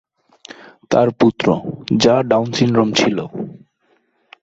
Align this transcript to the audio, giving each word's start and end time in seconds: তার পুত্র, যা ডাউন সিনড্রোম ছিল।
তার 0.91 1.07
পুত্র, 1.19 1.47
যা 2.03 2.15
ডাউন 2.29 2.47
সিনড্রোম 2.51 2.89
ছিল। 2.93 3.17